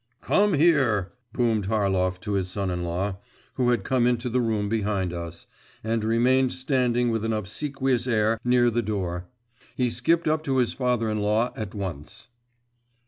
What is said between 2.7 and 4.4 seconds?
in law, who had come into